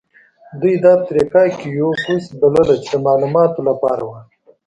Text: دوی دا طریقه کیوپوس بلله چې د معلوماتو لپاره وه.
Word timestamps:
دوی 0.59 0.75
دا 0.83 0.93
طریقه 1.07 1.43
کیوپوس 1.59 2.23
بلله 2.39 2.75
چې 2.81 2.87
د 2.91 2.95
معلوماتو 3.05 3.59
لپاره 3.69 4.03
وه. 4.09 4.19